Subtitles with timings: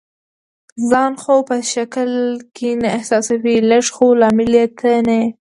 [0.89, 5.25] ځان خو به ښکیل نه احساسوې؟ لږ، خو لامل یې ته نه یې.